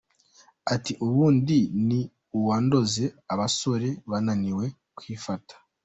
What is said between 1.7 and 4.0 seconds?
ni uwandoze abasore